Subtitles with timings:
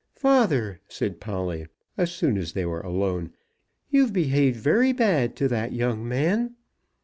[0.15, 3.33] "Father," said Polly, as soon as they were alone,
[3.91, 6.55] "you've behaved very bad to that young man."